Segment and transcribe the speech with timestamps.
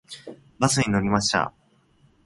[0.57, 1.53] バスに乗りました。